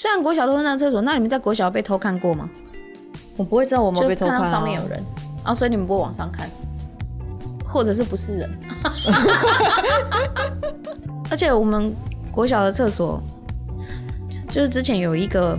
[0.00, 2.48] 虽然国小都会上厕所，那你们在国小被偷看过吗？
[3.36, 5.04] 我不会知道我们就被偷看、啊、看到上面有人，
[5.38, 6.48] 然后所以你们不会往上看，
[7.66, 8.58] 或者是不是人？
[11.28, 11.92] 而且我们
[12.30, 13.20] 国小的厕所，
[14.48, 15.58] 就是之前有一个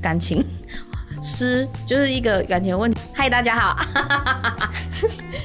[0.00, 0.40] 感情
[1.20, 3.00] 师，就是一个感情的问题。
[3.12, 3.74] 嗨，大家好，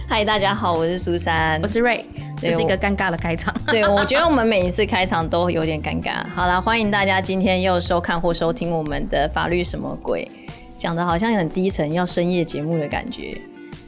[0.07, 1.67] 嗨，大家好，我是苏珊我。
[1.67, 2.05] 是瑞，
[2.43, 3.53] 这是一个尴尬的开场。
[3.67, 6.23] 对，我觉得我们每一次开场都有点尴尬。
[6.35, 10.29] 好啦，欢迎大家今天又收看或收听我们的法律什么鬼，
[10.77, 13.41] 讲的好像很低沉，要深夜节目的感觉，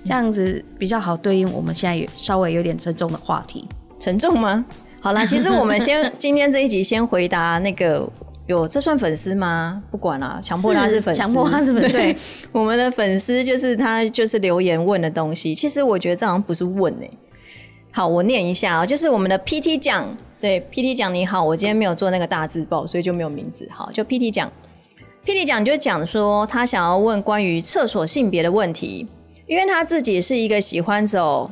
[0.04, 3.68] 这样子比较好对应我们现在有稍微有点沉重的话题。
[4.00, 4.66] 沉重吗？
[5.02, 8.09] 好啦， 其实我们先今天这一集先回答那个。
[8.48, 9.81] 有这算粉丝吗？
[9.90, 11.90] 不管啦，强迫他是粉丝，强迫他是粉丝。
[11.90, 12.16] 对，
[12.52, 15.56] 我们的粉丝就是他就是留言问的东西。
[15.56, 17.09] 其实我觉得这好像不是问诶、
[17.95, 20.05] 好，我念一下啊、就是我们的 PT 奖，
[20.38, 23.66] 对 PT 奖你好，我今天没有做那个大字报，所以就没有名字。
[23.72, 24.52] 好，就 PT 奖
[25.26, 29.08] ，PT 奖就讲说他想要问关于厕所性别的问题，
[29.47, 31.50] 因为他自己是一个喜欢走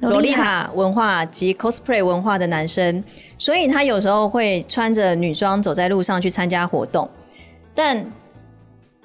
[0.00, 3.04] 洛丽塔文化及 cosplay 文化的男生，
[3.38, 7.08] 所以他有时候会穿着女装走在路上去参加活动。
[7.76, 8.04] 但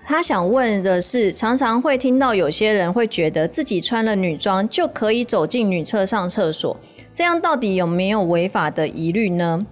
[0.07, 6.79] 他想问的是，常常会听到有些人会觉得自己穿了女装就可以走进女厕上厕所，
[7.11, 9.65] 这样到底有没有违法的疑虑呢？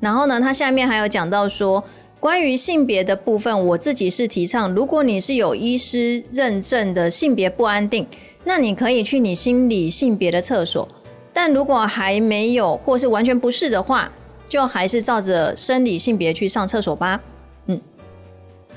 [0.00, 1.82] 然后呢，他下面还有讲到说，
[2.20, 8.06] 关于性别的部分，我自己是提倡，如果你是有医师认证的性别不安定，
[8.44, 10.86] 那你可以去你心理性别的厕所。
[11.32, 14.12] 但如果还没有或是完全不是的话，
[14.46, 17.20] 就还是照着生理性别去上厕所吧。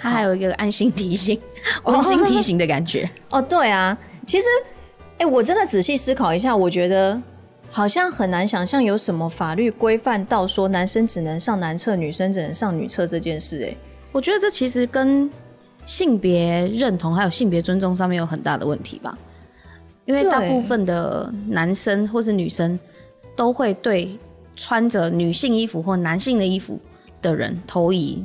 [0.04, 1.40] 他还有一个安心提醒、
[1.86, 3.10] 温馨提醒的感觉。
[3.30, 4.48] 哦，对啊，其实，
[5.20, 7.18] 哎、我真的仔细思考一下，我觉得
[7.72, 13.74] 好像很难想象有什么法律规范到说男生只能上男厕，女生只能上女厕这件事、哎，
[14.12, 15.32] 我觉得这其实跟
[15.86, 19.18] 性别认同还有性别尊重上面有很大的问题吧，
[20.04, 22.78] 因为大部分的男生或是女生
[23.38, 24.20] 都会对
[24.58, 26.78] 穿着女性衣服或男性的衣服
[27.22, 28.22] 的人投以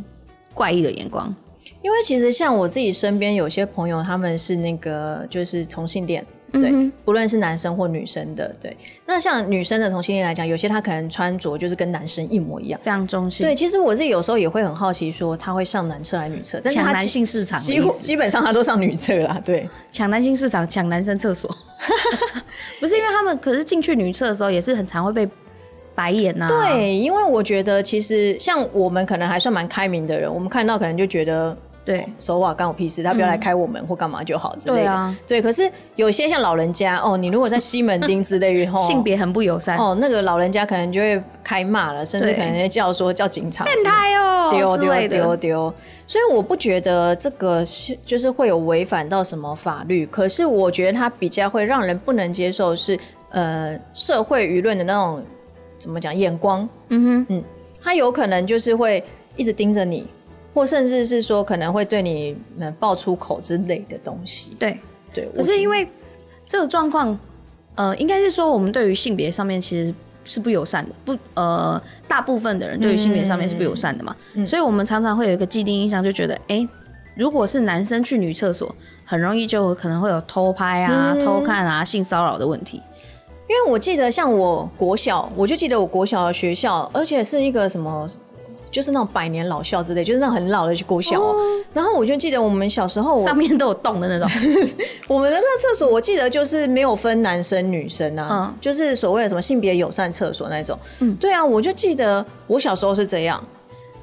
[0.52, 1.32] 怪异的眼光。
[1.82, 6.24] 因为其实像我自己身边有些朋友，他们是那个就是同性恋。
[6.50, 8.74] 对，嗯不论是男生或女生的，对。
[9.04, 12.80] 那像女生的同性恋来讲，有些他可能穿着就是跟男生一模一样。
[12.82, 13.46] 非常中性。
[13.46, 16.58] 对，其实我自己有时候也会很好奇，说他会上男厕还是女厕？
[16.64, 19.38] 但是男性市场的几乎基本上他都上女厕啦。
[19.44, 21.54] 对，抢男性市场，抢男生厕所
[22.80, 25.28] 不是因为他们，可是进去女厕的时候也是很常会被
[25.98, 34.82] 白眼呐、，对，因为我觉得其实像我们可能还算蛮开明的人，我们看到可能就觉得对手瓦干我屁事，他不要来开我们、或干嘛就好之类的。
[34.82, 35.42] 对啊，对。
[35.42, 43.64] 可是有些像老人家哦，你如果在西门町之类的， 哦性别很不友善，哦，那个老人家可能就会开骂了，甚至可能会叫说叫警察。
[43.64, 45.74] 变态哦丢丢丢丢，
[46.06, 52.96] 所以我不觉得这个是就是会有违反到什么法律，可是我觉得它比较会让人不能接受是
[53.30, 55.20] 呃社会舆论的那种
[55.78, 57.44] 怎么讲眼光，嗯哼，嗯
[57.80, 59.02] 他有可能就是会
[59.36, 60.06] 一直盯着你，
[60.52, 64.50] 或甚至是说可能会对你嗯爆粗口之类的东西。
[64.58, 64.78] 对。
[65.14, 65.88] 对，可是因为
[66.44, 67.18] 这个状况，
[67.76, 74.14] 呃，应该是说我们对于性别上面其实是不友善的，不呃，大部分的人对于性别上面是不友善的嘛，
[74.46, 76.68] 所以我们常常会有一个既定印象，就觉得，哎、
[77.16, 78.72] 如果是男生去女厕所，
[79.06, 82.82] 很容易就可能会有偷拍啊、偷看啊、性骚扰的问题。
[83.48, 88.08] 因为我记得像我国小，我就记得我国小的学校，而且是一个什么。
[88.70, 91.34] 就是那种百年老校之类，就是那种很老的国小、哦。
[91.72, 94.28] 然后我就记得我们小时候，上面都有洞的那种，
[95.08, 100.78] 我们的那个厕所，我记得就是没有分男生女生啊，嗯就是所谓的什么性别友善厕所那种。
[101.00, 103.42] 嗯，对啊，我就记得我小时候是这样，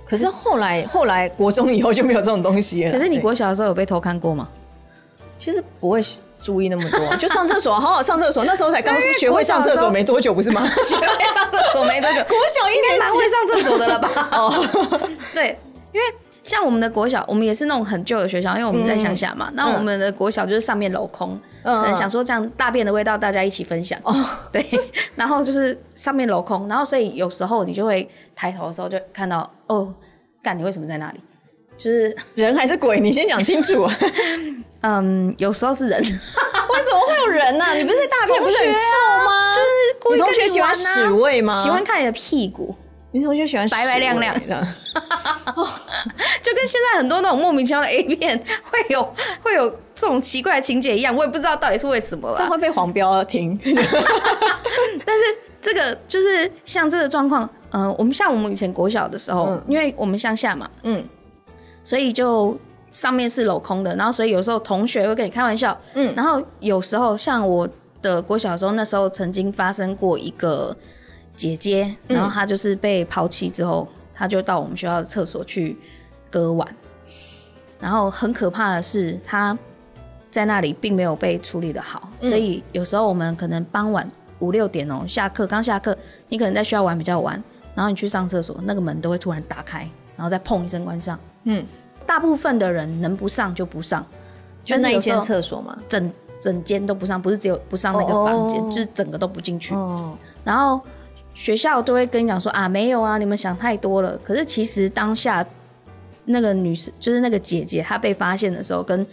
[0.03, 2.91] 可是后来后来国中以后就没有这种东西了。
[2.91, 4.49] 可是你对国小的时候有被偷看过吗？
[5.37, 6.01] 其实不会
[6.45, 8.45] 注意那么多， 就上厕所，好好上厕所。
[8.45, 10.63] 那时候才刚学会上厕所没多久，不是吗？
[10.87, 14.09] 学会上厕所没多久， 国小一年级蛮会上厕所的了吧？
[14.31, 15.57] 哦，对，
[15.91, 16.05] 因为
[16.43, 19.49] 像我们的国小，我们也是那种很旧的学校，因为我们在乡下嘛。
[19.53, 23.99] 那、我们的国小就是上面镂空，嗯想说这样大便的味道大家一起分享。
[24.03, 24.13] 哦，
[24.51, 24.63] 对，
[25.15, 29.91] 然后就是上面镂空，然后所以有时候你就会抬头的时候就看到，哦，
[30.43, 31.19] 干，你为什么在那里？
[31.77, 32.99] 就是 人还是鬼？
[32.99, 33.97] 你先讲清楚啊！
[34.81, 38.79] 嗯，有时候是人， 为什么会有人呢、你不是大便不是很臭
[39.25, 39.53] 吗？
[39.55, 41.61] 就是你同学喜欢屎味吗？
[41.63, 42.75] 喜欢看你的屁股。
[43.11, 44.67] 你同学喜欢白白亮亮的
[46.41, 48.37] 就跟现在很多那种莫名其妙的 A 片
[48.69, 49.01] 会有
[49.41, 52.35] 会有这种奇怪的情节一样，我也不知道到底是为什么了。
[52.35, 53.57] 这样会被黄标停。
[53.63, 55.23] 但是
[55.61, 61.01] 这个就是像这个状况，呃，我们像我们以前国小的时候，因为我们乡下嘛，嗯
[61.85, 62.59] 所以就
[62.91, 66.13] 上面是镂空的，然后所以有时候同学会跟你开玩笑，嗯。
[66.15, 67.69] 然后有时候像我
[68.01, 70.75] 的国小的时候，那时候曾经发生过一个
[71.35, 75.77] 姐姐，然后她就是被抛弃之后，她就到我们学校的厕所去
[76.31, 76.67] 割腕，
[77.79, 79.57] 然后很可怕的是她
[80.31, 84.09] 在那里并没有被处理的好，所以有时候我们可能傍晚
[84.39, 85.97] 五六点哦、下课刚下课，
[86.29, 87.41] 你可能在学校玩比较晚，
[87.73, 91.19] 然后你去上厕所，那个门都会突然打开，然后再砰一声关上。
[91.45, 91.65] 嗯，
[92.05, 94.05] 大部分的人能不上就不上，
[94.63, 95.77] 就那一间厕所嘛。
[95.87, 99.73] 整整间都不上，不是只有不上那个房间，哦就是整个都不进去。
[99.73, 100.79] 哦，然后
[101.33, 104.17] 学校都会跟你讲说啊，没有啊，你们想太多了。
[104.23, 105.45] 可是其实当下
[106.25, 109.05] 那个女生，就是那个姐姐，她被发现的时候，跟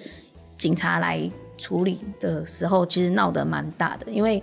[0.57, 4.43] 警察来处理的时候，其实闹得蛮大的，因为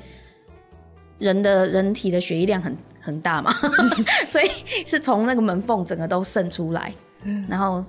[1.17, 3.53] 人的人体的血液量很很大嘛，
[4.25, 4.49] 所以
[4.85, 6.93] 是从那个门缝整个都渗出来，
[7.47, 7.83] 然后。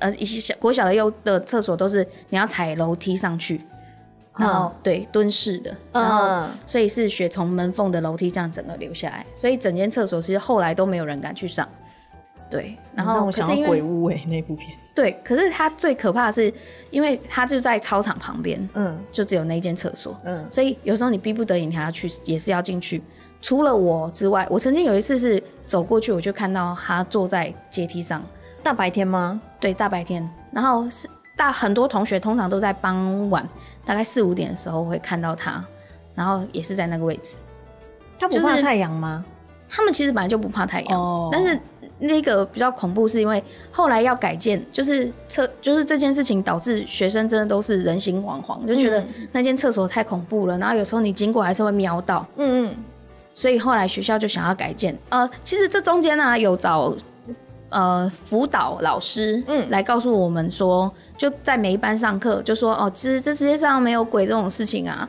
[0.00, 3.60] 呃，一些小国小的幼的厕所都是你要踩楼梯上去，
[4.36, 11.68] 然后、对蹲式的，然后嗯，所以是血从门缝的楼梯这样整个流下来，所以整间厕所其实后来都没有人敢去上。
[12.48, 14.70] 对，然后我想鬼屋哎，那部片。
[14.94, 16.52] 对，可是它最可怕的是，
[16.92, 23.02] 因为它就在操场旁边，嗯就只有那一间厕所，嗯所以有时候你逼不得已你还要去，也是要进去。
[23.42, 28.24] 除了我之外，我曾经有一次是走过去，我就看到他坐在阶梯上，
[28.62, 29.40] 大白天吗？
[29.60, 33.46] 对，大白天，然后是大很多同学通常都在傍晚，
[33.84, 35.64] 大概四五点的时候会看到他，
[36.14, 37.36] 然后也是在那个位置。
[38.18, 39.24] 他不怕太阳吗？
[39.68, 41.58] 他们其实本来就不怕太阳，哦但是
[41.98, 52.76] 那个比较恐怖，是因为后来要改建，就是厕，就是这件事情导致学生真的都是人心惶惶，就觉得那间厕所太恐怖了，然后有时候你经过还是会瞄到，嗯嗯，
[53.32, 54.96] 所以后来学校就想要改建。
[55.10, 56.94] 呃，其实这中间呢、有找
[57.70, 65.08] 呃辅导老师，嗯，来告诉我们说，就在每一班上课就说，哦，其实这世界上没有鬼这种事情啊。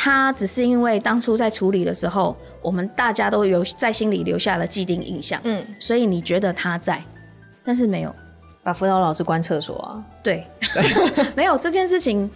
[0.00, 7.02] 他只是因为当初在处理的时候，我们大家都有在心里留下了既定印象，嗯，所以你觉得他在，
[7.64, 8.14] 但是没有，
[8.62, 10.04] 把辅导老师关厕所啊。
[10.22, 10.46] 对，
[11.34, 12.30] 没有这件事情。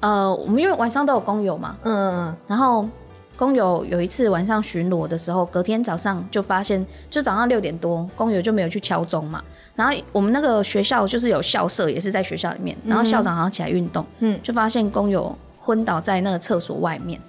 [0.00, 2.86] 呃，我们因为晚上都有工友嘛，嗯然后
[3.36, 9.42] 工友有一次晚上巡逻的时候，隔天早上就发现，就早上六点多，工友就没有去敲钟嘛。
[9.74, 17.20] 然后我们那个学校就是有校舍，也是在学校里面，然后校长好像起来运动，嗯就发现工友昏倒在那个厕所外面，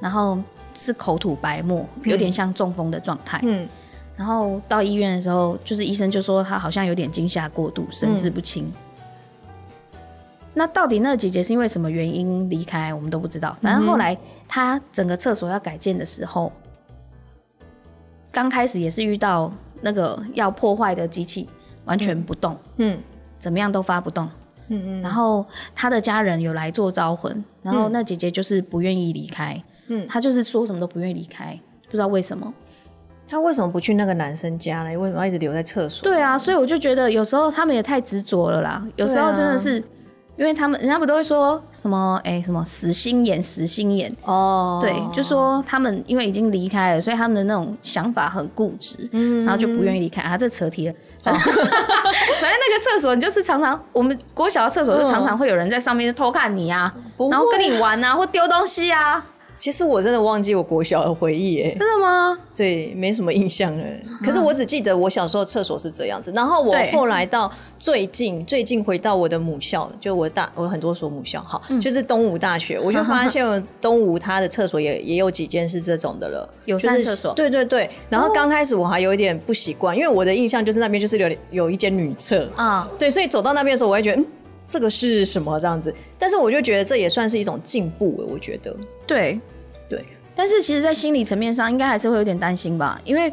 [0.00, 0.38] 然后
[0.74, 3.40] 是口吐白沫，有点像中风的状态。
[3.42, 3.66] 嗯
[4.16, 8.70] 然后到医院的时候，就是医生就说他好像有点惊吓过度，神志不清。
[10.54, 13.56] 那到底那个姐姐是因为什么原因离开，我们都不知道。
[13.60, 14.16] 反正后来
[14.46, 16.52] 她整个厕所要改建的时候，
[18.30, 21.48] 刚开始也是遇到那个要破坏的机器，
[21.84, 22.98] 完全不动，嗯
[23.38, 24.28] 怎么样都发不动。
[24.68, 32.54] 嗯嗯然后她的家人有来做招魂，然后那姐姐就是不愿意离开，嗯她就是说什么都不愿意离开，不知道为什么。
[33.26, 34.94] 他为什么不去那个男生家呢？
[34.98, 36.04] 为什么要一直留在厕所？
[36.04, 38.86] 对啊，所以我就觉得有时候他们也太执着了啦。
[38.96, 39.82] 有时候真的是，
[40.36, 48.98] 因为他们人家不都会说什么哎、什么死心眼死心眼，哦，对，就说他们因为已经离开了，所以他们的那种想法很固执，
[49.44, 50.36] 然后就不愿意离开啊。
[50.36, 56.92] 这扯题了，反正 反正那个厕所，你就是常常我们国小的厕所就常常会有人在上面偷看你啊，
[57.30, 59.24] 然后跟你玩啊，或丢东西啊，
[59.56, 62.36] 其实我真的忘记我国小的回忆，哎，真的吗？
[62.54, 63.84] 对，没什么印象了。
[64.22, 77.88] 可是我只记得我小时候厕所是这样子，然后我对后来到最近最近回到我的母校，就我大我很多所母校，好，就是东吴大学，我就发现东吴它的厕所也也有几间是这种的了，友就是善厕所对对对。
[78.10, 84.26] 然后刚开始我还有一点不习惯，因为我的印象就是那边就是有有一间女厕，啊、对，所以走到那边的时候，我会觉得嗯。
[84.66, 85.94] 这个是什么这样子？
[86.18, 88.26] 但是我就觉得这也算是一种进步了。
[88.26, 88.74] 我觉得，
[89.06, 89.40] 对，
[89.88, 90.04] 对，
[90.34, 93.32] 但是其实，在心理层面上，应该还是会有点担心吧，因为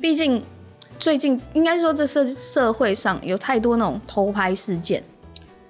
[0.00, 0.42] 毕竟
[0.98, 5.02] 最近应该说这社社会上有太多那种偷拍事件，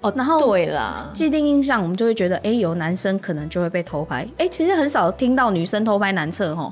[0.01, 6.71] 哦，然后对啦，既定印象我们就会觉得，哎、有男生可能就会被偷拍，哎、其实很少听到女生偷拍男厕哦，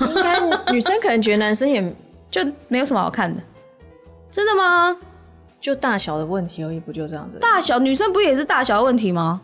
[0.00, 0.40] 应该
[0.72, 1.82] 女生可能觉得男生也
[2.30, 3.42] 就没有什么好看的。
[4.30, 4.96] 真的吗？
[5.62, 7.38] 就大小的问题而已，不就这样子？
[7.38, 9.40] 大小女生不也是大小的问题吗？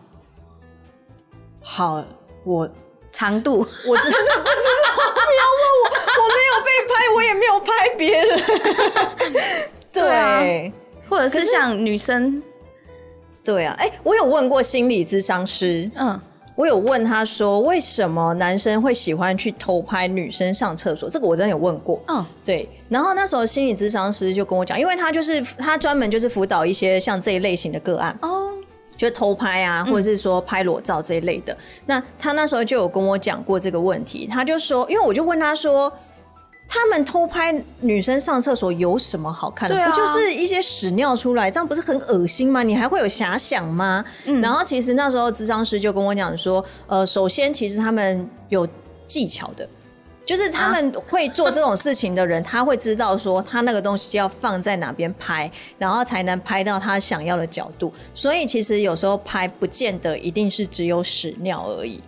[1.63, 2.05] 好，
[2.45, 2.69] 我
[3.13, 5.89] 长度，我真的不知道，不要问我，
[6.21, 8.29] 我没有被拍，我也没有拍别人。
[9.93, 10.43] 对啊
[11.09, 12.43] 或者是像女生，
[13.45, 16.21] 对啊，哎、我有问过心理咨商师，嗯，
[16.59, 21.09] 我有问他说，为什么男生会喜欢去偷拍女生上厕所？
[21.09, 22.03] 这个我真的有问过。
[22.09, 22.69] 嗯，对。
[22.89, 28.51] 然后那时候心理咨商师就跟我讲，因为他就是他专门就是辅导一些像这一类型的个案，哦，
[28.97, 31.57] 就是偷拍啊，或者是说拍裸照这一类的。
[31.87, 35.93] 那他那时候就有跟我讲过这个问题，他就说，因为我就问他说。
[36.69, 39.83] 他们偷拍女生上厕所有什么好看的？
[39.83, 42.63] 啊不就是一些屎尿出来，这样不是很恶心吗？
[42.63, 44.05] 你还会有遐想吗？
[44.43, 48.69] 然后其实那时候智商师就跟我讲说，呃，首先其实他们有
[49.07, 49.67] 技巧的，
[50.27, 57.91] 就是他们会做这种事情的人，他会知道说他那个东西要放在哪边拍， 然后才能拍到他想要的角度。
[58.15, 61.99] 所以其实有时候拍不见得一定是只有屎尿而已。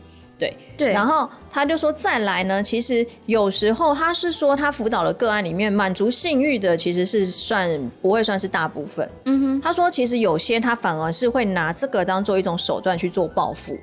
[0.40, 7.68] 对对然后他就说再来呢，其实有时候他是说他辅导的个案里面满足性欲的其实是算
[8.00, 9.08] 不会算是大部分。
[9.26, 13.76] 嗯哼，他说其实有些他反而是会拿这个当做一种手段去做报复。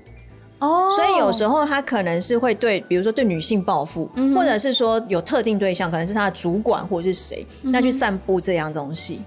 [0.59, 9.21] 哦，所以有时候他可能是会对，比如说对女性报复，或者是说有特定对象，可能是他的主管或者是谁，那去散布这样东西。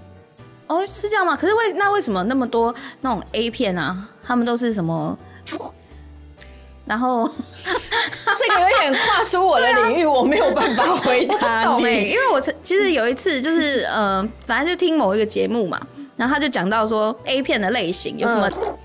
[0.66, 1.36] 哦是这样吗？
[1.36, 5.16] 可是为那为什么那么多那种 A 片啊，他们都是什么？
[6.90, 7.22] 然后
[7.62, 11.84] 这个有点跨出我的领域，我没有办法回答你。
[12.10, 15.80] 因为我曾其实有一次就是呃，反正就听某一个节目嘛，
[16.16, 18.76] 然后他就讲到说 A 片的类型有什么，嗯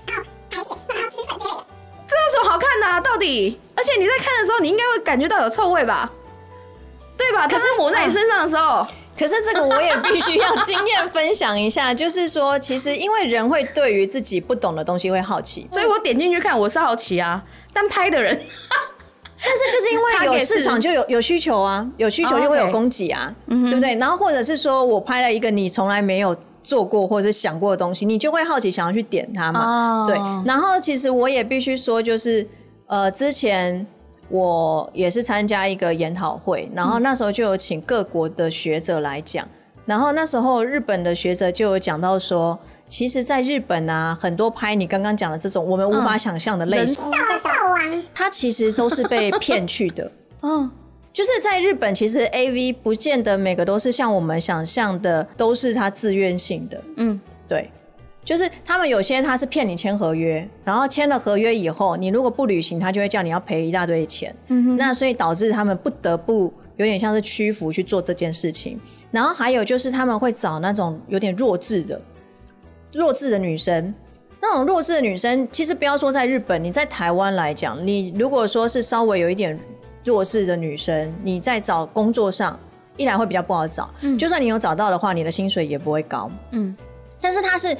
[0.52, 3.00] 这有什么好看的啊？
[3.00, 3.58] 到底？
[3.74, 6.08] 而且你在看的时候，你应该会感觉到有臭味吧？
[7.18, 7.48] 对吧？
[7.48, 8.86] 可是抹在你身上的时候，
[9.18, 17.42] 可是这个我也必须要经验分享一下，就是说，其实因为人会对于自己不懂的东西会好奇， 所以我点进去看，我是好奇啊，
[17.72, 18.34] 但拍的人，
[19.42, 23.94] 但是就是因为有市场就有 有需求啊，有需求哦就会有供给啊，对不对？
[23.96, 30.04] 然后或者是说我拍了一个你从来没有做过或者是想过的东西，你就会好奇想要去点它嘛。
[30.04, 32.46] 哦对，然后其实我也必须说，就是
[32.86, 33.86] 呃，之前
[34.28, 39.46] 我也是参加一个研讨会，然后那时候就有请各国的学者来讲，
[39.84, 47.02] 然后那时候日本的学者就有讲到说，其实，在日本啊，很多拍你刚刚讲的这种我们无法想象的类型，
[48.14, 50.10] 他其实都是被骗去的。
[50.42, 50.70] 嗯，
[51.12, 56.80] 就是在日本，其实 A V 不见得每个都是像我们想象的，都是他自愿性的。
[56.96, 57.70] 嗯，对，
[58.26, 64.34] 就是他们有些他是骗你签合约，然后签了合约以后，你如果不履行，他就会叫你要赔一大堆钱。
[64.48, 68.78] 嗯那所以导致他们不得不有点像是屈服去做这件事情。
[69.12, 72.02] 然后还有就是他们会找那种有点弱智的、
[72.92, 73.94] 弱智的女生。
[74.38, 79.58] 那种弱智的女生，其实不要说在日本，你在台湾来讲，你如果说是稍微有一点
[80.04, 82.56] 弱智的女生，你在找工作上，
[82.96, 86.30] 一来会比较不好找，就算你有找到的话，你的薪水也不会高。
[86.50, 86.76] 嗯，
[87.20, 87.76] 但是她是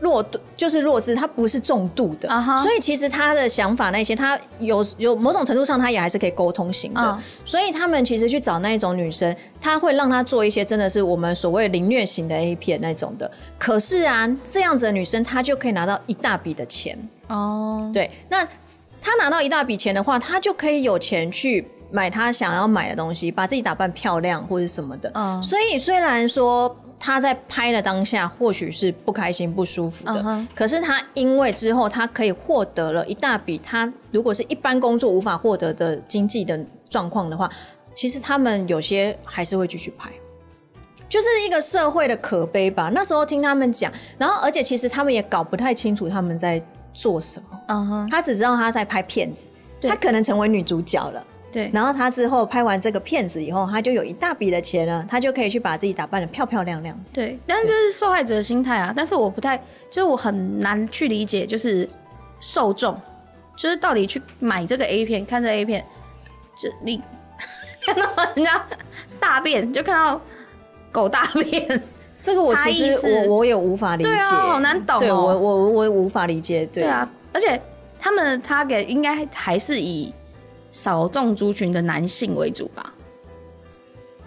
[0.00, 2.28] 弱度，就是弱智，他不是重度的
[2.62, 7.00] 所以其实他的想法那些，他有有某种程度上，他也还是可以沟通型的。
[7.00, 13.30] 嗯所以他们其实去找那一种女生，她会让她做一些真的是我们所谓凌虐型的 A 片那种的。
[13.58, 16.96] 可是啊，这样子的女生，她就可以拿到一大笔的钱。
[17.28, 18.46] 哦，对，那
[19.00, 25.10] 他拿到一大笔钱的话，他就可以有钱去买他想要买的东西，把自己打扮漂亮或者什么的。
[25.14, 36.58] 嗯所以虽然说他在拍的当下或许是不开心、不舒服的，可是他因为之后他可以获得了一大笔他如果是一般工作无法获得的经济的
[36.90, 37.48] 状况的话，
[37.94, 40.10] 其实他们有些还是会继续拍。
[41.08, 42.90] 就是一个社会的可悲吧。
[42.92, 46.62] 那时候听他们讲，然后而且其实他们也搞不太清楚他们在
[46.92, 47.58] 做什么。
[47.68, 49.46] 嗯哼，他只知道他在拍片子，
[49.80, 51.26] 他可能成为女主角了。
[51.58, 56.96] 对，然后他之后拍完这个片子以后，他就有一大笔的钱了，他就可以去把自己打扮的漂漂亮亮。
[56.96, 57.02] 的。
[57.12, 58.92] 对，但是这是受害者的心态啊。
[58.94, 59.56] 但是我不太，
[59.90, 61.88] 就是我很难去理解，就是
[62.38, 62.96] 受众，
[63.56, 65.84] 就是到底去买这个 A 片，看这 A 片，
[66.56, 67.02] 就你
[67.84, 68.64] 看到人家
[69.18, 70.20] 大便，就看到
[70.92, 71.82] 狗大便，
[72.20, 72.94] 这个我其实
[73.26, 74.98] 我我也无法理解，对啊好难懂哦。
[75.00, 76.84] 对我我我无法理解，对。
[76.84, 77.60] 对啊，而且
[77.98, 80.14] 他们的 target 应该还是以
[80.70, 82.94] 少众族群的男性为主吧？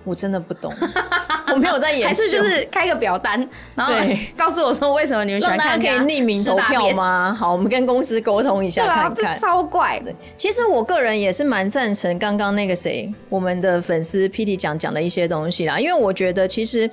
[0.04, 0.74] 我真的不懂，
[1.54, 3.94] 我没有在研究，还是就是开个表单，然后
[4.36, 6.56] 告诉我说为什么你们喜欢看人家匿名投？
[6.56, 7.38] 票吗？
[7.40, 9.40] 好，我们跟公司沟通一下对啊，这看看。
[9.40, 10.16] 超怪对。
[10.36, 16.90] 其实我个人也是蛮赞成刚刚那个谁，我们的粉丝 PT 讲讲的一些东西啦，因为我觉得其实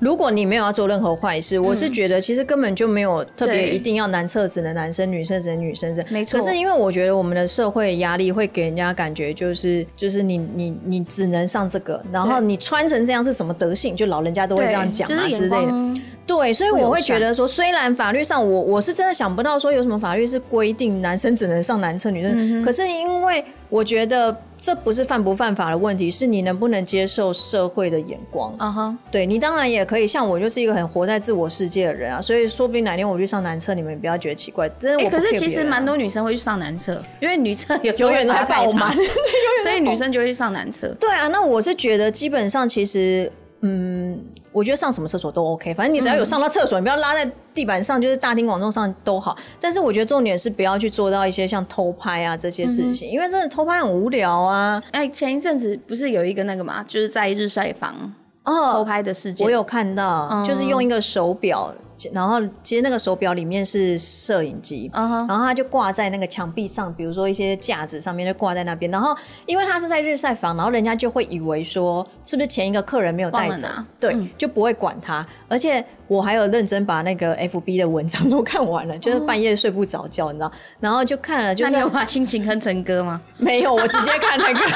[0.00, 6.02] 如果你没有要做任何坏事，我是觉得其实根本就没有特别一定要男厕只能男生，女厕只能女生这。
[6.08, 13.94] 没错可是因为我觉得我们的社会压力会给人家感觉就是就是你你你只能上这个，然后你穿成这样是什么德性？
[13.94, 16.00] 就老人家都会这样讲啊之类的。
[16.34, 28.54] 光对，所以我会觉得说，虽然法律上我我是真的想不到说有什么法律是规定男生只能上男厕，女嗯生，可是因为我觉得这不是犯不犯法的问题，是你能不能接受社会的眼光。
[28.58, 34.68] 啊哈，对你当然也可以，像我就是一个很活在自我世界的人啊，所以说不定哪天我去上男厕，你们也不要觉得奇怪。
[34.78, 38.96] 真的哎、我可是其实蛮多女生会去上男厕，因为女厕有永远在会排太爆满，
[39.62, 40.88] 所以女生就会去上男厕。
[41.00, 43.30] 对啊，那我是觉得基本上其实，
[43.62, 44.18] 嗯，
[44.52, 49.36] 我觉得上什么厕所都 OK，反正你只要有上到厕所，你不要拉在地板上，就是大庭广众上都好。
[49.60, 54.82] 但是我觉得重点是不要去做到一些像偷拍啊这些事情，因为真的偷拍很无聊啊。
[54.90, 58.12] 哎、前一阵子不是有一个那个嘛，就是在日晒房
[58.44, 61.72] 偷哦，拍的事件，我有看到，嗯就是用一个手表，
[62.14, 68.90] 然后其实那个手表里面是摄影机，然后它就挂在那个墙壁上，比如说一些架子上面就挂在那边。
[68.90, 69.16] 然后
[69.46, 73.66] 因为它是在日晒房，然后人家就会以为说是不是前一个客人没有带走
[73.98, 75.26] 对，嗯就不会管它。
[75.48, 83.20] 而且我还有认真把那个 FB 的文章 都看完了，就是半夜睡不着觉，你知道，然后就看了，就是把心情哼成歌吗？
[83.38, 84.60] 没有，我直接看那个。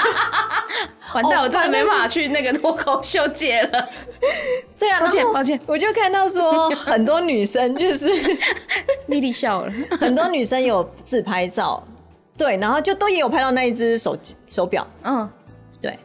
[1.15, 3.89] 完蛋，哦我真的没办法去那个脱口秀界了。
[4.79, 5.61] 对啊，抱歉抱歉。
[5.67, 8.09] 我就看到说很多女生就是
[9.09, 11.83] 丽丽笑了， 很多女生有自拍照，
[12.37, 15.29] 对，然后就都也有拍到那一只手机手表，嗯，
[15.81, 15.99] 对，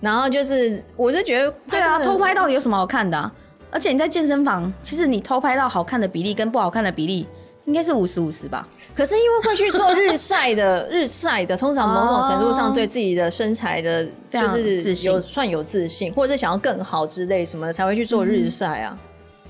[0.00, 3.30] 然后就是我是觉得对啊，偷拍到底有什么好看的、啊？
[3.70, 7.26] 而且你在健身房，其实你偷拍到好看的比例跟不好看的比例，
[7.68, 8.66] 应该是五十五十吧？
[8.96, 18.98] 可是因为会去做日晒的， 日晒的，通常某种程度上哦对自己的身材的，就是自信有算有自信，或者是想要更好之类什么的，才会去做日晒啊。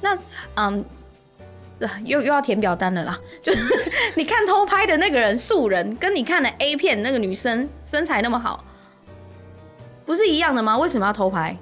[0.01, 0.19] 那
[0.57, 0.85] 嗯。
[1.81, 3.63] 这又又要填表单了啦， 就是
[4.17, 8.65] 你看偷拍的那个人素人，跟你看的 A 片那个女生身材那么好，
[10.05, 10.77] 不是一样的吗？
[10.77, 11.57] 为什么要偷拍？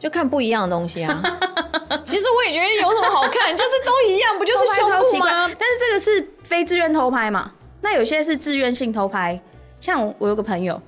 [0.00, 1.22] 就看不一样的东西啊。
[2.02, 5.46] 其实我也觉得有什么好看， 就是都一样，不就是胸部吗？
[5.46, 7.52] 但是这个是非自愿偷拍嘛？
[7.82, 9.40] 那有些是自愿性偷拍，
[9.78, 10.80] 像我我有个朋友，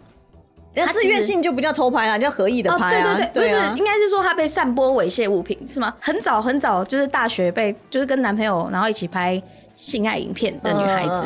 [0.75, 3.13] 那自愿性就不叫偷拍啊，叫合意的拍啊。
[3.13, 5.95] 哦、对对对，不啊是，应该是说他被散播猥亵物品是吗？
[6.01, 9.41] 很早很早，就是大学被就是跟男朋友然后一起拍
[9.77, 11.25] 性爱影片的女孩子，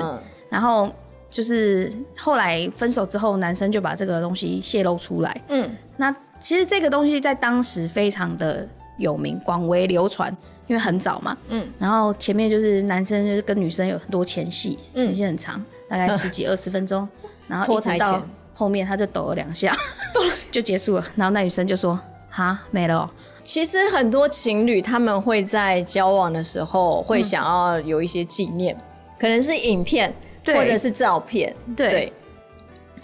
[0.49, 0.91] 然后
[1.29, 5.43] 就是后来分手之后，男生就把这个东西泄露出来。
[5.49, 8.67] 嗯，那其实这个东西在当时非常的
[8.99, 10.35] 有名，广为流传，
[10.67, 11.37] 因为很早嘛。
[11.49, 17.09] 嗯嗯，然后前面就是男生就是跟女生有很多前戏，前戏很长，大概 十几二十分钟，
[17.49, 18.23] 然后拖台一直到前
[18.55, 19.77] 后面他就抖了两下，
[20.51, 21.05] 就结束了。
[21.15, 21.99] 然后那女生就说
[22.31, 23.11] ：“哈，没了、哦。
[23.43, 28.77] 其实很多情侣他们会在交往的时候会想要有一些纪念，
[29.21, 30.13] 可能是影片
[30.47, 31.55] 或者是照片。
[31.77, 32.13] 对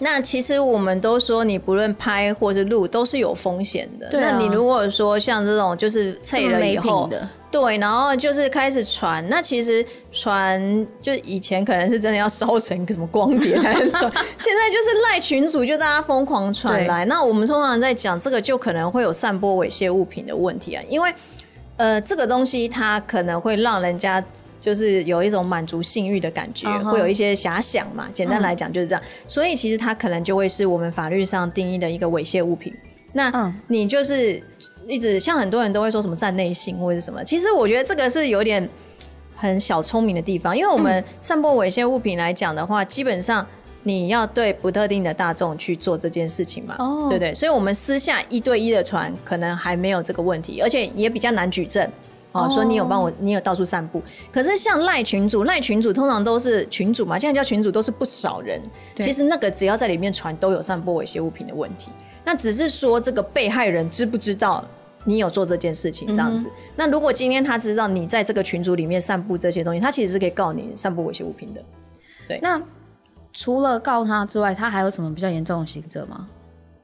[0.03, 4.07] 那其实我们都说，你不论拍或是录都是有风险的。
[4.09, 7.09] 对啊那你如果说像这种就是这脆了以后
[7.49, 9.27] 对，然后就是开始传。
[9.29, 17.05] 那其实传就以前可能是真的要烧成什么光碟才能传，现在就是赖群主就大家疯狂传来。
[17.05, 21.13] 那我们通常在讲这个，就可能会有散播猥亵物品的问题啊，因为
[21.77, 24.23] 呃这个东西它可能会让人家。
[24.63, 28.07] 就是有一种满足性欲的感觉会有一些遐想嘛。
[28.13, 32.73] 简单来讲就是这样，所以其实它可能就会是我们法律上定义的一个猥亵物品。
[33.11, 34.41] 那嗯你就是
[34.87, 38.67] 一直像很多人都会说什么占内性或者是什么，其实我觉得这个是有点
[39.35, 43.45] 很小聪明的地方，因为我们散播猥亵物品来讲的话，基本上
[43.83, 47.35] 你要对不特定的大众去做这件事情嘛，哦对不对？
[47.35, 51.85] 所以我们私下一对一的传可能还没有这个问题，而且也比较难举证。
[52.33, 54.03] 哦，哦说你有帮我，你有到处散步。
[54.31, 58.61] 可是像赖群主，赖群主通常都是群主嘛，现在叫群主都是不少人。
[58.95, 61.89] 其实那个只要在里面传，都有散播猥亵物品的问题。
[62.25, 64.63] 那只是说这个被害人知不知道
[65.05, 66.49] 你有做这件事情这样子。
[66.75, 71.63] 那如果今天他知道你在这个群组里面散布这些东西，他其实是可以告你散布猥亵物品的。
[72.27, 72.61] 对那
[73.33, 76.27] 除了告他之外，他还有什么比较严重的刑责吗？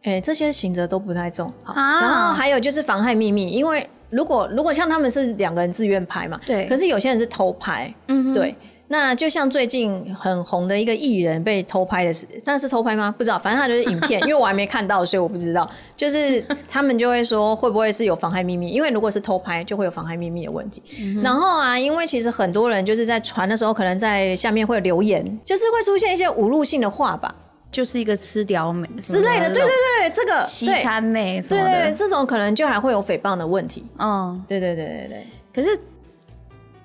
[0.04, 1.54] 哎、这些刑责都不太重。
[1.64, 8.56] 好，啊然后还有就是妨害秘密，因为如果如果像他们是两个人自愿拍嘛，对可是有些人是偷拍，嗯对。
[8.92, 13.14] 那就像最近很红的一个艺人被偷拍的事，那是偷拍吗？
[13.16, 15.70] 不知道，反正他就是影片， 因为我还没看到，所以我不知道。
[15.96, 18.70] 就是他们就会说会不会是有妨害秘密？
[18.70, 20.82] 因为如果是偷拍，就会有妨害秘密的问题。
[21.22, 27.36] 然后啊，因为其实很多人就是在传的时候，可能在下面会留言，就是会出现一些侮辱性的话吧。
[27.72, 33.86] 就是一个吃屌美之类的，对对对，这个西餐妹什对么的，对，这种可能就还会有诽谤的问题。
[34.00, 35.80] 嗯，对对对对对，可是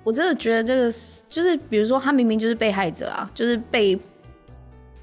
[0.03, 3.99] 我真的觉得这个是就是，比如说他明明就是被害者啊，就是被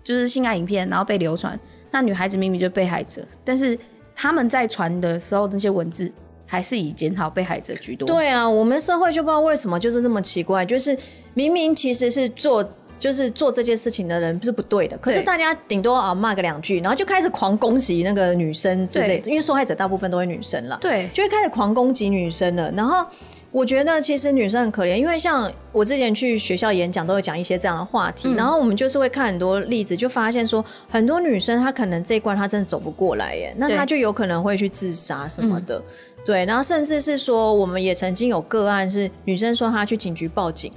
[0.05, 1.59] 就是性爱影片然后被流传，
[1.91, 3.77] 那女孩子明明就是被害者，但是
[4.15, 6.11] 他们在传的时候那些文字
[6.47, 8.07] 还是以检讨被害者居多。
[8.07, 10.97] 对啊，我们社会就不知道为什么就是这么奇怪，就是
[11.35, 12.65] 明明其实是做。
[13.03, 21.11] 就是做这件事情的人是不对的，可是大家顶多啊骂个两句，然后就开始狂攻击那个女生之类的，因为受害者大部分都是女生了，对。
[21.13, 22.71] 就会开始狂攻击女生了。
[22.77, 23.05] 然后
[23.51, 28.37] 我觉得其实女生很可怜，因为像我之前去学校演讲都会讲一些这样的话题，嗯。
[28.37, 35.83] 然后我们就是会看很多例子，就发现说很多女生她可能这一关她真的走不过来耶，那她就有可能会去自杀什么的。
[36.25, 40.73] 对，然后甚至是说，我们也曾经有个案是女生说她去警局报警，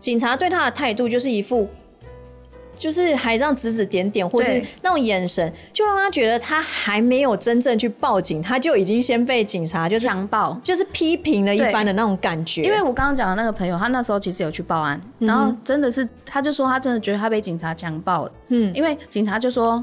[0.00, 1.68] 警察对他的态度就是一副。
[2.78, 10.52] 就是还这样指指点点，或是那种眼神，就让他觉得他还没有真正去报警，他就已经先被警察就是强暴。
[10.62, 12.62] 就是批评了一番的那种感觉。
[12.62, 19.82] 因为我刚刚讲的那个朋友，他那时候其实有去报案，嗯然后真的是，他就说他真的觉得他被警察强暴了，嗯因为警察就说，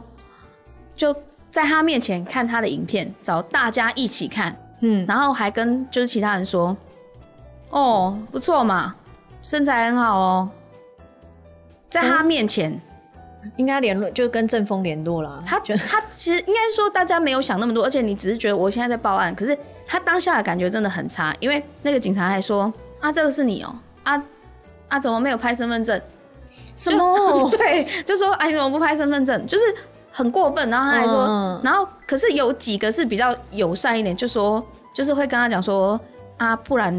[0.95, 1.11] 就
[1.49, 6.77] 在他面前看他的影片，找大家一起看，嗯，然后还跟就是其他人说，
[7.71, 8.93] 哦，不错嘛，
[9.43, 10.49] 身材很好哦，
[11.89, 12.81] 在他面前，
[13.57, 15.43] 应该联络就跟正风联络了。
[15.45, 24.23] 他就他其实应该说大家没有想那么多，而且你只是觉得我现在在报案，可是他当下的感觉真的很差，因为那个警察还说啊，这个是你哦、啊
[24.87, 26.01] 啊，怎么没有拍身份证？
[26.75, 27.49] 什么？
[27.51, 29.45] 对，就说哎，你怎么不拍身份证？
[29.45, 29.65] 就是
[30.11, 30.69] 很过分。
[30.69, 35.99] 然后他还说，嗯然后可是有几个是比较友善一点，就说就是会跟他讲说
[36.37, 36.93] 啊，不然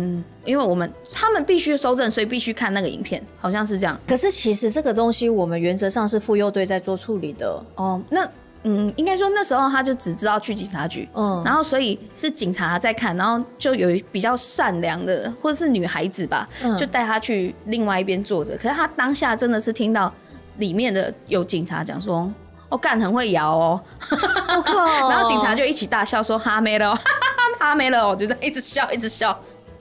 [0.44, 3.98] 因为我们他们必须收证，所以必须看那个影片，好像是这样。
[4.06, 7.62] 可是其实这个东西，我们原则上是妇幼队在做处理的。
[7.74, 8.26] 哦，那
[8.62, 18.56] 嗯，应该说那时候他就只知道去警察局，嗯然后所以是警察在看，然后就有比较善良的或者是女孩子吧，嗯就带他去另外一边坐着。
[18.56, 20.10] 可是他当下真的是听到
[20.56, 22.32] 里面的有警察讲说。
[22.70, 24.86] 哦，干很会摇哦，我靠！
[25.10, 26.98] 然后警察就一起大笑说哈没了、哦，
[27.64, 29.38] 哈哈哈哈没了我，就在一直笑一直笑，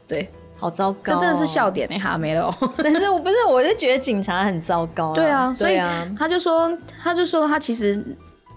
[0.07, 1.45] 对，好糟糕，这真的是。
[1.45, 2.55] 笑点哎，哈没了哦。
[2.81, 5.13] 但是我不是，我是觉得警察很糟糕。
[5.13, 6.71] 对啊，所以啊，他就说，
[7.03, 8.01] 他就说他其实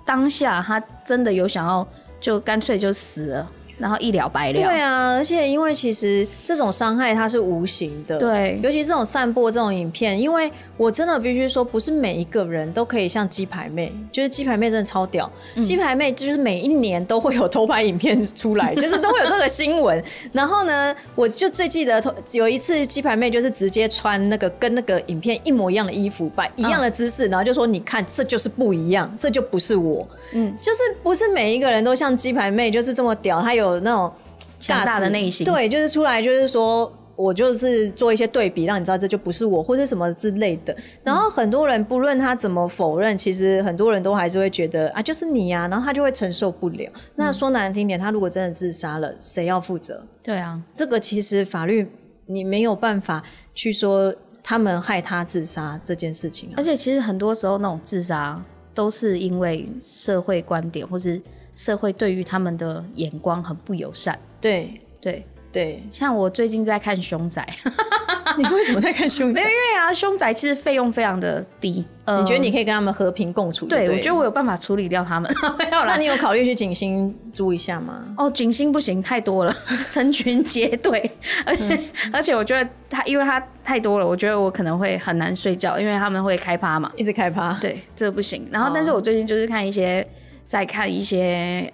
[0.05, 1.87] 当下他真的有想要，
[2.21, 4.55] 就干脆就死了，然后一了百了。
[4.55, 8.59] 对啊，而且因为其实这种伤害它是无形的，对。
[8.63, 15.63] 尤其这种散播这种影片，因为我真的必须说，不是每一个人都可以像鸡排妹，就是鸡排妹真的超屌，嗯。
[15.63, 20.03] 鸡排妹就是每一年都会有偷拍影片出来， 就是都会有这个新闻。
[20.33, 34.13] 然后呢，我就最记得有一次鸡排妹就是直接穿那个跟那个影片一模一样的衣服，摆一样的姿势，然后就说你看这就是不一样，这就不是我，嗯，就是不是每一个人都像鸡排妹就是这么屌，她有那种。
[34.59, 36.93] 强大的内心对，就是出来就是说。
[37.17, 40.77] 我就是做一些对比，让你知道这就不是我，或者什么之类的。
[41.03, 46.87] 然后很多人不论他怎么否认，其实很多人都还是会觉得啊，就是你呀、然后他就会承受不了。
[47.15, 50.07] 那说难听点，他如果真的自杀了，谁要负责？
[50.23, 51.91] 对啊，这个其实法律
[52.27, 53.23] 你没有办法
[53.55, 56.63] 去说他们害他自杀这件事情啊而。
[56.63, 58.39] 且其实很多时候那种自杀
[58.75, 61.19] 都是因为社会观点或是
[61.57, 64.17] 社会对于他们的眼光很不友善。
[64.41, 67.45] 对对，对，像我最近在看凶宅，
[68.39, 69.51] 你为什么在看凶没有宅？
[69.53, 71.85] 因为啊，凶宅其实费用非常的低。
[72.05, 73.97] 呃你觉得你可以跟他们和平共处對对？
[73.97, 75.29] 我觉得我有办法处理掉他们。
[75.59, 78.05] 没有啦那，你有考虑去景星租一下吗？
[78.17, 79.53] 哦，景星不行，太多了，
[79.91, 81.11] 成群结队，
[81.45, 81.81] 而且、
[82.13, 86.93] 而且我觉得他，因为他太多了，我觉得我可能会很难睡觉，因为他们会开趴嘛。
[86.97, 87.53] 一直开趴。
[87.61, 88.47] 对，这不行。
[88.53, 90.07] 然后哦，但是我最近就是看一些，
[90.47, 91.73] 在看一些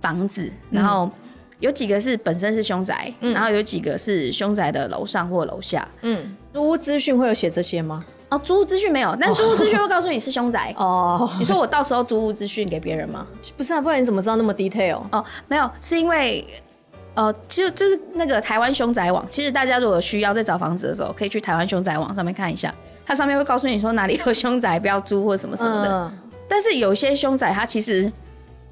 [0.00, 1.10] 房子，然后
[1.60, 5.86] 有几个是本身是凶宅，然后有几个是凶宅的楼上或楼下。
[6.02, 8.04] 嗯，租屋资讯会有写这些吗？
[8.28, 10.74] 哦，租屋资讯没有，但租屋资讯 会告诉你是凶宅。
[10.76, 13.26] 哦，你说我到时候租屋资讯给别人吗？
[13.56, 15.00] 不是啊，不然你怎么知道那么 detail？
[15.12, 16.44] 哦，没有，是因为，
[17.14, 19.24] 呃，就就是那个台湾凶宅网。
[19.30, 22.74] 其实大家如果有需要在找房子的时候，可以去台湾凶宅网上面看一下，
[23.06, 25.90] 它上面会告诉你说哪里有凶宅，不要租或什么什么的。
[25.90, 26.12] 嗯
[26.48, 28.10] 但是有些凶宅，它其实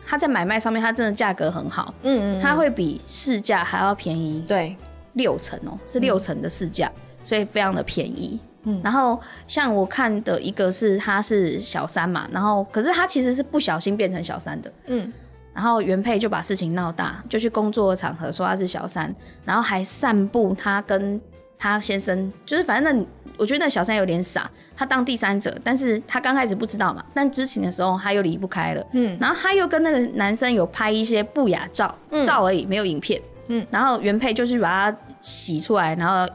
[0.07, 4.77] 它在买卖上面，它真的价格很好，嗯嗯，它会比市价还要便宜对，
[5.15, 6.91] 六成哦，是六成的市价，
[7.23, 8.39] 所以非常的便宜。
[8.67, 15.13] 嗯，然后像我看的一个是他是小三嘛，然后可是他其实是不小心变成小三的，嗯，
[15.53, 21.21] 然后原配就把事情闹大，就去工作的场合说他是小三，然后还散布他跟
[21.59, 31.93] 他先生就是反正那我觉得那小三有点傻，他当第三者，但是他刚开始不知道嘛，但知情的时候他又离不开了，嗯，然后他又跟那个男生有拍一些不雅照，
[32.25, 36.33] 照而已，没有影片，嗯，然后原配就是把它洗出来，然后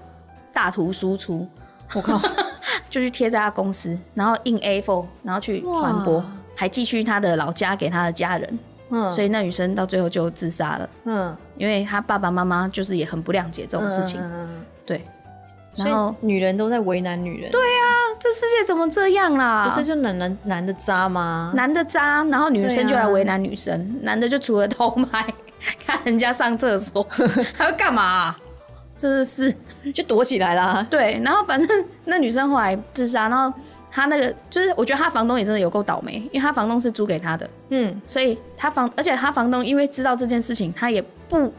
[0.52, 1.48] 大图输出，
[1.94, 2.20] 我靠，
[2.90, 6.22] 就去贴在他公司，然后印 A4，然后去传播，
[6.54, 14.20] 还寄去他的老家给他的家人，嗯，所以那女生到最后就自杀了，嗯，因为他爸爸妈妈就是也很不谅解这种事情，
[14.90, 15.04] 对。
[15.76, 17.52] 然后女人都在为难女人。
[17.52, 17.86] 对啊，
[18.20, 19.66] 这世界怎么这样啦？
[19.66, 21.54] 不是就男男男的渣吗？
[21.56, 24.00] 男的渣，然后女生就来为难女生。
[24.02, 25.26] 男的就除了偷拍，
[25.86, 27.06] 看人家上厕所，
[27.56, 28.36] 还要干嘛？
[28.98, 29.54] 真的是
[29.94, 30.86] 就躲起来啦。
[30.90, 33.54] 对，然后反正那女生后来自杀，然后
[33.92, 41.54] 他那个就是我觉得他房东也真的有够倒霉，因为他房东是租给他的，嗯，所以他房而且他房东因为知道这件事情，他也不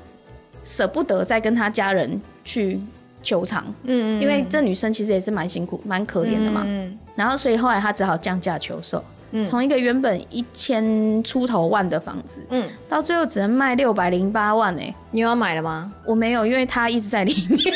[0.65, 2.79] 舍不得再跟他家人去。
[3.23, 9.03] 求偿，嗯嗯，因为这女生其实也是蛮辛苦、蛮可怜的嘛，嗯，然后所以后来她只好降价求售，
[9.33, 15.93] 嗯，从一个原本一千出头万的房子，嗯，到最后只能卖六百零八万哎，你要买了吗？
[16.05, 17.59] 我没有，因为她一直在里面，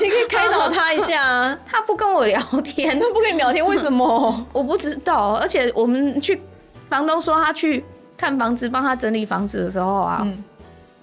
[0.00, 4.46] 你可以开导她一下啊， 他不跟我聊天，她不跟你聊天，为什么？
[4.52, 6.40] 我不知道，而且我们去
[6.88, 7.84] 房东说他去
[8.16, 10.26] 看房子、帮他整理房子的时候啊，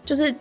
[0.06, 0.34] 就是。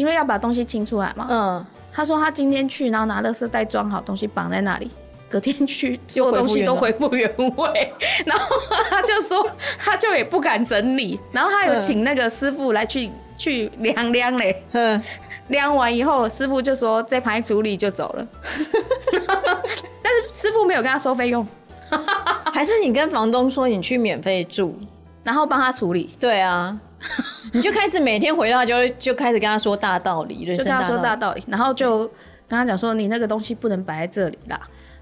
[0.00, 4.90] 因为要把东西清出来嘛，嗯，他说他今天去，然后拿垃圾袋装好东西绑在那里，
[5.28, 7.92] 隔天去所有东西都回复原位，
[8.24, 8.56] 然后
[8.88, 9.46] 他就说
[9.78, 15.02] 他就也不敢整理，然后他有请那个师傅来去去量量嘞，嗯，
[15.48, 18.26] 量完以后师傅就说这排处理就走了，
[20.02, 21.46] 但是师傅没有跟他收费用，
[22.54, 24.74] 还是你跟房东说你去免费住，
[25.22, 26.80] 然后帮他处理，对啊。
[27.52, 32.00] 你就开始每天回到就就开始跟他说大道理，就跟他说大道理，然后就
[32.46, 34.60] 跟他讲说你那个东西不能摆在这里啦，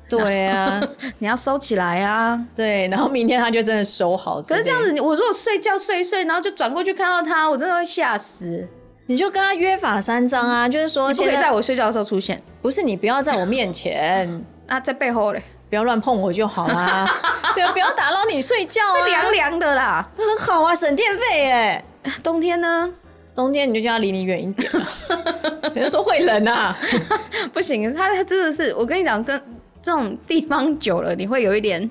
[0.09, 0.81] 对啊，
[1.19, 4.41] 你要收起来啊，对，然后明天他就真的收好。
[4.41, 8.67] 可是这样子，我如果睡觉睡一睡，然后就转过去看到他，我真的会吓死。
[9.07, 17.07] 你就跟他约法三章啊，就是说不可以在我睡觉的时候出现，不是你不要在我面前，那在背后嘞，不要乱碰我就好啦，
[17.55, 21.85] 对，不要打扰你睡觉啊，凉凉的啦，那很好啊，省电费哎。
[22.23, 22.93] 冬天呢？
[23.35, 24.71] 冬天你就叫他离你远一点。
[25.75, 26.77] 有人说会冷啊，
[27.53, 29.41] 不行，他他真的是，我跟你讲，跟
[29.81, 31.89] 这种地方久了，你会有一点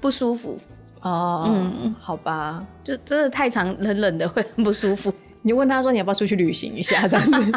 [0.00, 0.58] 不舒服
[1.02, 1.46] 哦。
[1.48, 5.12] 嗯，好吧，就真的太长冷冷的会很不舒服。
[5.42, 7.52] 你问他说你要不要出去旅行一下这样子，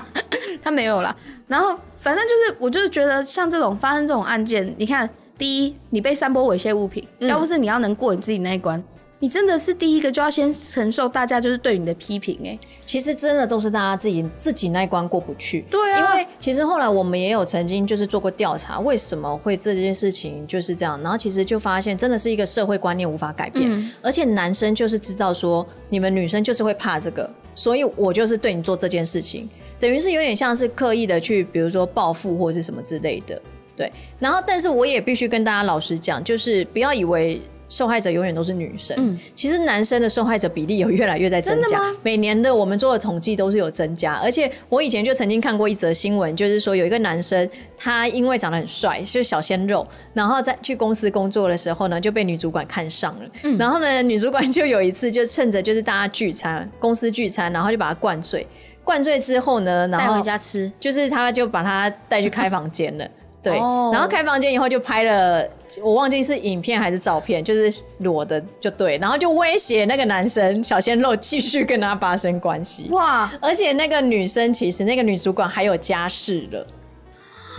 [0.62, 1.16] 他没有啦。
[1.48, 8.84] 然后反正就是，我就是觉得像这种发生这种案件，你看，第一，你被散播猥亵物品，要不是你要能过你自己那一关。
[9.22, 12.54] 你真的是第一个就要先承受大家就是对你的批评哎，
[12.88, 15.64] 其实真的都是大家自己自己那一关过不去。
[15.70, 29.48] 对啊，因为其实后来我们也有曾经就是做过调查，为什么会这件事情就是这样，然后其实就发现真的是一个社会观念无法改变，而且男生就是知道说你们女生就是会怕这个，所以我就是对你做这件事情，
[29.80, 33.40] 等于是有点像是刻意的去比如说报复或者是什么之类的，
[33.78, 33.92] 对。
[34.18, 37.40] 然后但是我也必须跟大家老实讲，就是不要以为。
[37.72, 38.96] 受害者永远都是女生。
[39.00, 41.82] 嗯，其实男生的受害者比例有越来越在增加。
[42.04, 53.30] 每年的我们做的统计都是有增加，而且我以前就曾经看过一则新闻，就是说有一个男生，他因为长得很帅，就是小鲜肉，然后在去公司工作的时候呢，就被女主管看上了。
[53.44, 58.46] 嗯，然后呢，女主管就有一次就趁着就是大家聚餐，公司聚餐，然后就把他灌醉。
[58.84, 63.08] 灌醉之后呢，然后带回家吃，就是他就把他带去开房间了。
[63.44, 65.48] 对，然后开房间以后就拍了，
[65.84, 72.88] 我忘记是影片还是照片，就是裸的就对，然后就威胁那个男生小鲜肉继续跟他发生关系。
[72.92, 73.32] 哇！
[73.42, 76.68] 而且那个女生其实那个女主管还有家室了。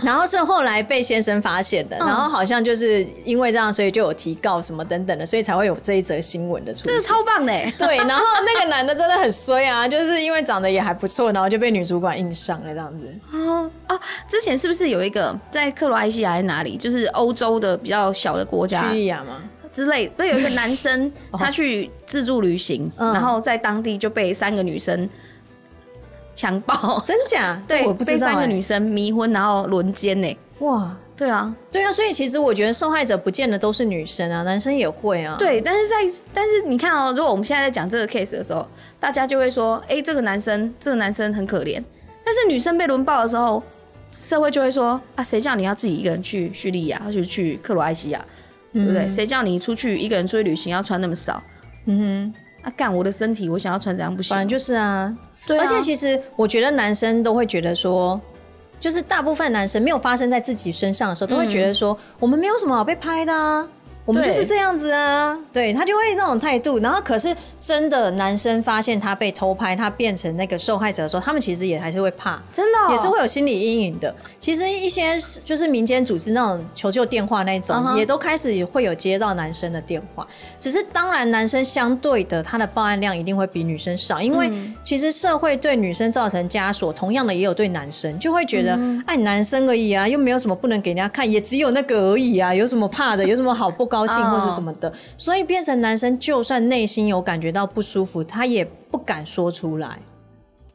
[0.03, 6.93] 然后是后来被先生发现的，然后好像就是因为这样，所以就有提告什么等等的，所以才会有这一则新闻的出现。
[6.93, 7.97] 这是超棒的，对。
[7.97, 13.07] 然后那个男的真的很衰啊， 就是因为长得也还不错，然后就被女主管硬上了这样子。
[13.33, 19.41] 哦哦，之前是不是有一个在克罗埃西亚还是哪里，就是欧洲的比较小的国家，叙利亚吗？
[19.71, 25.09] 之类，不是有一个男生 他去自助旅行，然后在当地就被三个女生。
[26.35, 27.61] 强暴， 真假？
[27.67, 28.13] 对，我不知道。
[28.13, 30.37] 被三个女生迷昏，然后轮奸呢？
[30.59, 35.35] 哇，对啊，对啊，所以其实我觉得受害者不见得都是女生啊，男生也会啊。
[35.37, 35.95] 对，但是在
[36.33, 38.65] 但是你看哦，如果我们现在在讲这个 case 的时候，
[38.99, 41.83] 大家就会说，哎，这个男生，这个男生很可怜。
[42.25, 43.61] 但是女生被轮暴的时候，
[44.11, 48.25] 社会就会说，啊，谁叫你要自己一个人去叙利亚，就去克罗埃西亚，
[48.71, 49.05] 对不对？
[49.07, 51.43] 谁叫你出去一个人出去旅行要穿那么少？
[51.85, 52.31] 嗯
[52.63, 54.33] 哼，啊，干我的身体，我想要穿怎样不行？
[54.35, 55.13] 反正就是啊。
[55.45, 58.19] 对，而且其实我觉得男生都会觉得说，
[58.79, 63.67] 就是大部分男生没有发生在自己身上的时候，都会觉得说我们没有什么好被拍的啊。
[64.05, 66.77] 我们就是这样子啊，对他就会那种态度。
[66.79, 74.13] 然后可是真的男生发现他被偷拍，他变成那个受害者的时候，他们其实也还是会怕，真的也是会有心理阴影的。
[74.41, 80.27] 其实一些就是民间组织那种求救电话那种，也都开始会有接到男生的电话。
[80.59, 84.51] 只是当然，男生相对的他的报案量一定会比女生少，因为
[84.83, 93.25] 其实社会对女生造成枷锁，同样的也有对男生，就会觉得哎，男生而已啊，又没有什么不能给人家看，也只有那个而已啊，有什么怕的？
[93.25, 93.92] 有什么好不？
[93.93, 99.99] 高兴或是什么的，所以变成男生，就算内心有感觉到不舒服，他也不敢说出来。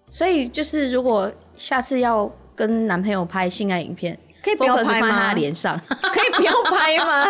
[0.09, 4.17] 所以就是，如果下次要跟男朋友拍性爱影片。
[4.57, 5.33] 可以不要拍吗？
[5.35, 5.81] 脸上
[6.13, 7.25] 可以不要拍吗？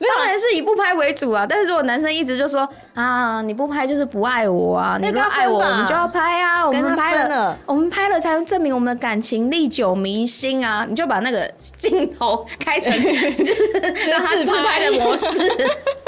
[0.00, 1.46] 当然是以不拍为主啊。
[1.48, 6.66] 但是如果男生一直就说啊，你不拍就是不爱我啊，你不爱我，我们就要拍啊。
[6.66, 10.86] 我们拍了，我们拍了才能证明我们的感情历久弥新啊。
[10.88, 12.92] 你就把那个镜头开成
[13.44, 15.38] 就是让他自拍的模式，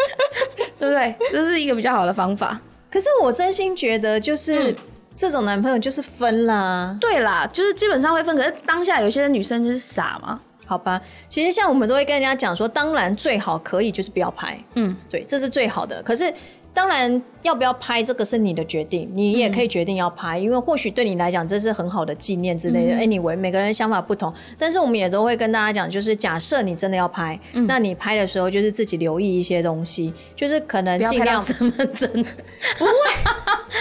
[0.79, 1.15] 对不对？
[1.31, 2.61] 这是一个比较好的方法。
[2.91, 4.75] 可是我真心觉得就是。
[5.15, 8.35] 这种男朋友就是分啦，对啦，就是基本上会分。
[8.37, 11.01] 可是当下有些女生就是傻嘛，好吧。
[11.29, 16.03] 其实像我们都会跟人家讲说，当然最好可以就是不要拍，嗯，对，这是最好的。
[16.03, 16.33] 可是。
[16.75, 22.95] 当然，要不要拍这个是你的决定，你也可以决定要拍，因为或许对你来讲这是很好的纪念之类的。
[22.95, 32.93] Anyway，每个人想法不同，但是我们也都会跟大家讲，就是假设你真的要拍，那你拍的时候就是自己留意一些东西，就是可能尽量身份证，不会，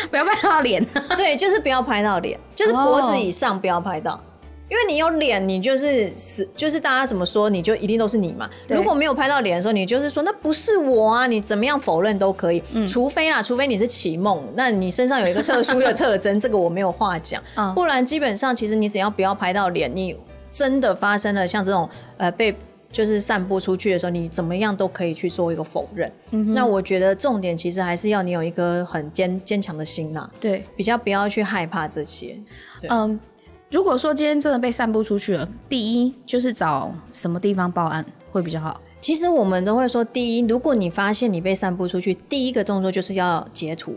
[0.09, 4.21] 不要拍到 脸， 对，就是不要拍到脸，就是脖子以上不要拍到。
[4.71, 8.49] 因为你有脸，你就是死，就是大家怎么说，你就一定都是你嘛。
[8.69, 12.63] 如果没有拍到脸的时候，你就是说那不是我啊，你怎么样否认都可以。
[12.87, 17.43] 除非啦，除非你是启梦，那你身上有一个特殊的特征， 这个我没有话讲。
[17.75, 20.15] 不然基本上，其实你只要不要拍到脸，你
[20.49, 22.55] 真的发生了像这种呃被
[22.93, 26.09] 就是散播出去的时候，你怎么样都可以去做一个否认。
[26.29, 30.29] 那我觉得重点其实还是要你有一个很坚坚强的心呐。
[30.39, 32.39] 对，比较不要去害怕这些。
[32.87, 33.19] 嗯。
[33.71, 38.81] 如果说今天真的被散布出去了，第一就是找什么地方报案会比较好。
[38.99, 43.95] 其实我们都会说，第一，如果你发现你被散布出去，第一个动作就是要截图，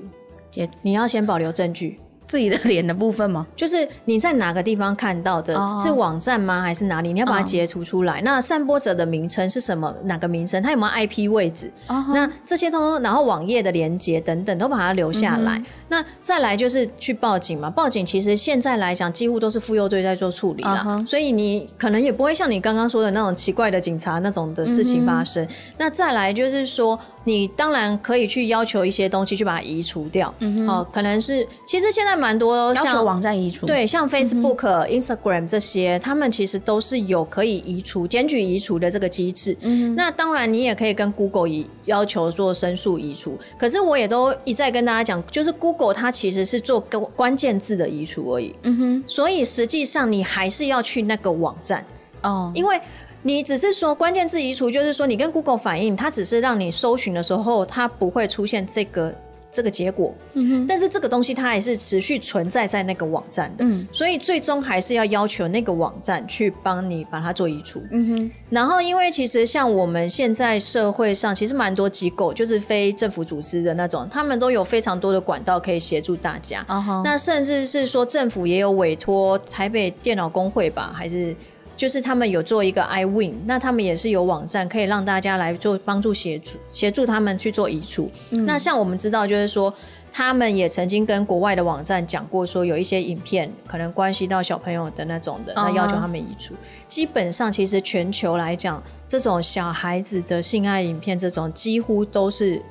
[0.48, 1.98] 截，你要先保留证据。
[2.26, 3.46] 自己的脸的部分吗？
[3.54, 5.54] 就是你在哪个地方看到的？
[5.78, 6.62] 是网站吗？
[6.62, 7.12] 还是哪里？
[7.12, 8.22] 你要把它截图出来。
[8.22, 9.94] 那散播者的名称是什么？
[10.04, 10.62] 哪个名称？
[10.62, 11.70] 它有没有 IP 位置？
[12.12, 15.62] 那这些通，然后网页的连接等等，都把它留下来。
[15.88, 17.68] 那再来就是去报警嘛。
[17.68, 25.46] 报警其实现在来讲，几乎都是妇幼队在做处理了，所以你可能也不会像你刚刚说的那种奇怪的警察那种的事情发生。
[25.76, 30.32] 那再来就是说，你当然可以去要求一些东西去把它移除掉。
[30.66, 32.13] 哦，可能是其实现在。
[32.16, 39.56] 蛮多像网站移除，对，像 Facebook、Instagram 这些，他们其实都是有可以移除、检举移除的这个机制。
[39.62, 43.38] 嗯那当然，你也可以跟 Google 以要求做申诉移除。
[43.58, 48.54] 可是我也都一再跟大家讲，就是 Google 它其实是做关关键字的移除而已。
[48.62, 51.84] 嗯哼，所以实际上你还是要去那个网站
[52.22, 52.80] 哦，因为
[53.22, 59.14] 你只是说关键字移除，就是说你跟 Google 反映，它只是让你搜寻的时候，它不会出现这个。
[59.54, 67.80] 这个结果，嗯但是这个东西它还是持续存在在那个网站的，嗯所以最终还是要要求那个网站去帮你把它做移除。
[67.92, 76.66] 嗯哼，然后因为其实像我们现在社会上，其实蛮多机构，就是非政府组织的那种，他们都有非常多的管道可以协助大家。
[77.04, 81.34] 那甚至是说政府也有委托台北电脑工会吧，还是？
[81.76, 88.10] 就是他们有做一个 iWin，那他们也是有网站可以让大家来做帮助协助协助他们去做移除。
[88.30, 89.72] 那像我们知道，就是说
[90.12, 96.54] 他们也曾经跟国外的网站讲过，说有一些影片可能关系到小朋友的那种的，那要求他们移除。
[96.86, 102.62] 基本上，其实全球来讲，这种小孩子的性爱影片，这种几乎都是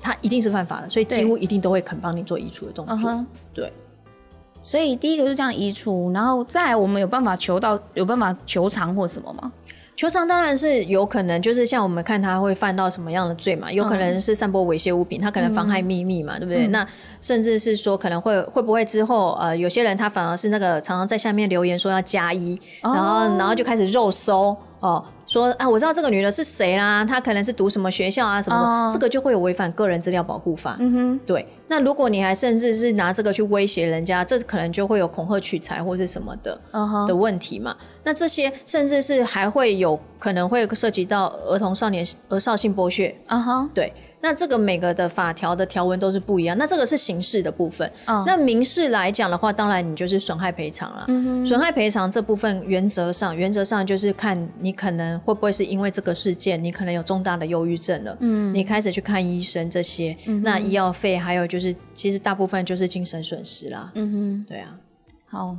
[0.00, 3.26] 他一定是犯法的，所以几乎一定都会肯帮你做移除的动作。
[3.52, 3.70] 对。
[4.62, 9.52] 所以第一个是这样移除，然后再我们有办法求到有办法求偿或什么吗？
[9.96, 13.72] 求偿当然是有可能，就是像我们看他会犯到什么样的罪嘛？
[13.72, 16.68] 有可能是散播猥亵物品，他可能妨害秘密嘛，对不对？
[16.68, 16.86] 那
[17.20, 25.04] 甚至是说可能会会不会之后呃，有些人他反而是那个常常在下面留言说要加一，然后然后就开始肉搜哦。
[25.26, 30.76] 说啊，我知道这个女的是谁啦，她可能是读什么学校啊，什么什么，这个就会有违反个人资料保护法。
[30.80, 31.46] 嗯哼，对。
[31.70, 36.58] 那如果你还甚至是拿这个去威胁人家，这可能就会有恐吓取财或是什么的
[37.06, 37.76] 的问题嘛。
[38.04, 43.14] 那这些甚至是还会有可能会涉及到儿童少年儿少性剥削。
[43.26, 43.92] 啊哈，对。
[44.20, 46.58] 那这个每个的法条的条文都是不一样。
[46.58, 47.90] 那这个是刑事的部分。
[48.06, 51.06] 哦那民事来讲的话，当然你就是损害赔偿啦。
[51.46, 63.92] 损害赔偿这部分原则上，原则上就是看你可能会不会是因为这个事件，你可能有重大的忧郁症了，嗯，你开始去看医生这些，那医药费还有就是，其实大部分就是精神损失啦。
[63.94, 64.76] 嗯哼，对啊，
[65.26, 65.56] 好，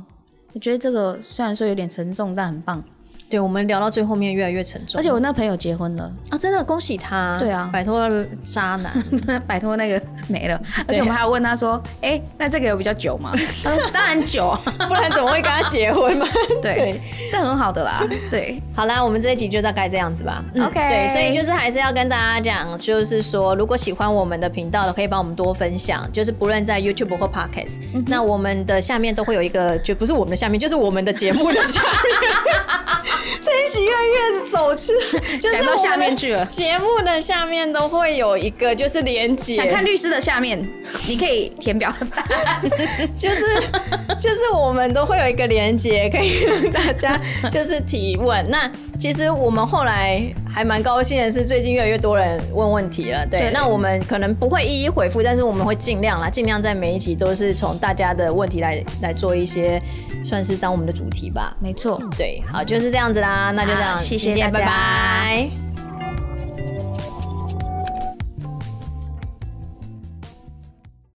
[0.52, 2.84] 我觉得这个虽然说有点沉重，但很棒。
[3.30, 8.92] 对，我们聊到最后面越来越沉重，而且我那朋友结婚了，啊，真的恭喜他，对啊摆脱了渣男。
[9.46, 10.60] 摆脱那个没了。
[10.88, 16.26] 而且我们还要问他说：“哎、那这个有比较久吗？” 他说：“当然久啊， 不然怎么会跟他结婚嘛？
[16.60, 17.00] 对，
[17.30, 18.04] 是很好的啦。
[18.30, 20.44] 对，好啦，我们这一集就大概这样子吧。
[20.54, 31.90] 嗯 OK 对，所以就是还是要跟大家讲，就是说，如果喜欢我们的频道的，可以帮我们多分享，就是不论在 YouTube 或 Podcast，、那嗯我们的下面都会有一个，就不是我们的下面，就是我们的节目的下面。
[33.44, 34.92] 这一集越来越走去，
[35.38, 39.54] 就是讲到下面去了节目的下面都会有一个，就是连接。
[39.54, 40.66] 想看律师的下面，
[41.06, 41.92] 你可以填表。
[43.16, 43.44] 就是
[44.18, 48.48] 就是我们都会有一个连接，可以让大家就是提问。
[48.50, 48.70] 那
[49.00, 53.26] 其实我们后来还蛮高兴的是，最近越来越多人问问题了。
[53.26, 59.80] 对，对那我们可能不会一一回复，但是我们会尽量啦，尽量在每一集都是从大家的问题来来做一些，
[60.22, 61.56] 算是当我们的主题吧。
[61.62, 65.69] 没错，对，好，就是这样子啦，那就这样，好谢谢大家拜拜。